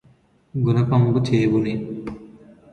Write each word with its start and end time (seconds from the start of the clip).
గునపంబు 0.53 1.19
చేబూని 1.27 1.73